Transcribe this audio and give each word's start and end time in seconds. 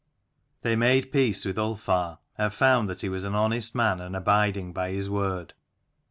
They 0.63 0.75
made 0.75 1.11
peace 1.11 1.45
with 1.45 1.57
Ulfar, 1.59 2.17
and 2.35 2.51
found 2.51 2.89
that 2.89 3.01
he 3.01 3.07
was 3.07 3.23
an 3.23 3.35
honest 3.35 3.75
man 3.75 4.01
and 4.01 4.15
abiding 4.15 4.73
by 4.73 4.89
his 4.89 5.11
word. 5.11 5.53